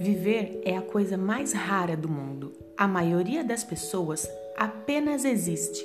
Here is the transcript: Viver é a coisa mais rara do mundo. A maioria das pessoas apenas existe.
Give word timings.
Viver 0.00 0.60
é 0.64 0.76
a 0.76 0.82
coisa 0.82 1.16
mais 1.16 1.52
rara 1.52 1.96
do 1.96 2.08
mundo. 2.08 2.52
A 2.76 2.86
maioria 2.86 3.42
das 3.42 3.64
pessoas 3.64 4.28
apenas 4.56 5.24
existe. 5.24 5.84